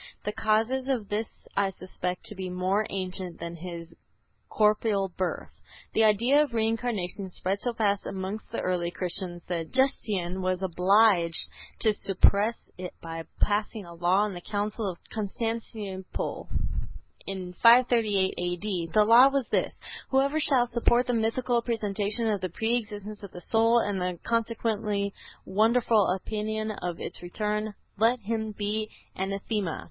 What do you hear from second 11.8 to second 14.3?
to suppress it by passing a law